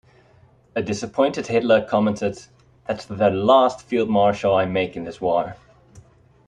A 0.75 0.81
disappointed 0.81 1.45
Hitler 1.45 1.85
commented, 1.85 2.45
That's 2.87 3.05
the 3.05 3.29
last 3.29 3.83
field 3.83 4.09
marshal 4.09 4.55
I 4.55 4.65
make 4.65 4.97
in 4.97 5.03
this 5.03 5.21
war! 5.21 5.57